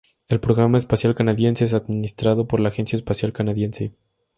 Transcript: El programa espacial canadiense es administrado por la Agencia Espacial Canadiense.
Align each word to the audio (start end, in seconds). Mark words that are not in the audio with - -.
El 0.29 0.39
programa 0.39 0.79
espacial 0.79 1.13
canadiense 1.13 1.63
es 1.63 1.75
administrado 1.75 2.47
por 2.47 2.59
la 2.59 2.69
Agencia 2.69 2.95
Espacial 2.97 3.33
Canadiense. 3.33 3.91